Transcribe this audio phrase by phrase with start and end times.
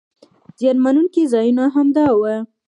[0.59, 2.35] زیان مننونکي ځایونه همدا وو.